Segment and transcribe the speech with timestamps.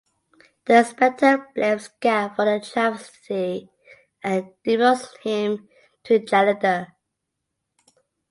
[0.65, 3.69] The Inspector blames Gaff for the travesty
[4.23, 5.69] and demotes him
[6.05, 6.87] to janitor.